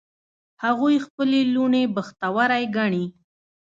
هغوی 0.63 0.95
خپلې 1.05 1.39
لوڼې 1.53 1.83
بختوری 1.95 2.63
ګڼي 2.75 3.05